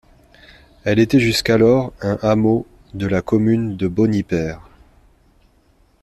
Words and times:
Elle 0.83 0.97
était 0.97 1.19
jusqu’alors 1.19 1.93
un 2.01 2.17
hameau 2.23 2.65
de 2.95 3.05
la 3.05 3.21
commune 3.21 3.77
de 3.77 3.87
Bonipaire. 3.87 4.67